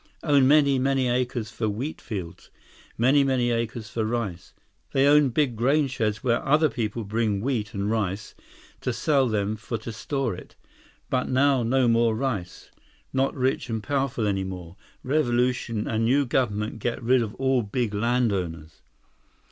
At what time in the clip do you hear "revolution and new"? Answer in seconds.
15.03-16.25